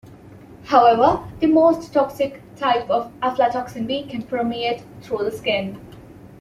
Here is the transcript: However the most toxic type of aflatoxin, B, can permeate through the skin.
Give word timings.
However 0.63 1.19
the 1.41 1.45
most 1.45 1.93
toxic 1.93 2.41
type 2.55 2.89
of 2.89 3.11
aflatoxin, 3.21 3.85
B, 3.85 4.03
can 4.07 4.23
permeate 4.23 4.81
through 5.03 5.19
the 5.25 5.31
skin. 5.31 5.79